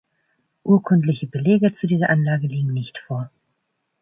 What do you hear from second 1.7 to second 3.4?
zu dieser Anlage liegen nicht vor.